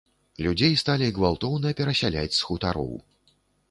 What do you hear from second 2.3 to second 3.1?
з хутароў.